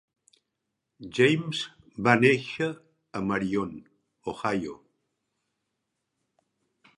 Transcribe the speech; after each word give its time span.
James 1.17 1.59
va 2.07 2.15
néixer 2.23 2.69
a 3.19 3.21
Marion, 3.33 3.77
Ohio. 4.35 4.75